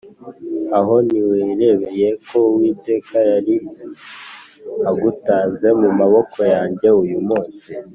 [0.77, 3.55] Aho ntiwirebeye ko Uwiteka yari
[4.89, 7.67] agutanze mu maboko yanjye uyu munsi